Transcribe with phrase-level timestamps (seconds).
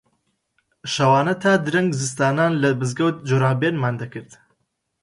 [0.93, 4.31] شەوانە تا درەنگ زستانان لە مزگەوت جۆرابێنمان دەکرد